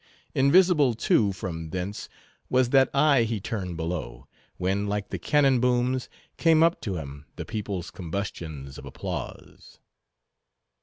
Invisible, 0.33 0.95
too, 0.95 1.31
from 1.31 1.69
thence 1.69 2.09
was 2.49 2.71
that 2.71 2.89
eye 2.91 3.21
he 3.21 3.39
turned 3.39 3.77
below, 3.77 4.25
when, 4.57 4.87
like 4.87 5.09
the 5.09 5.19
cannon 5.19 5.59
booms, 5.59 6.09
came 6.37 6.63
up 6.63 6.81
to 6.81 6.95
him 6.95 7.25
the 7.35 7.45
people's 7.45 7.91
combustions 7.91 8.79
of 8.79 8.85
applause. 8.87 9.79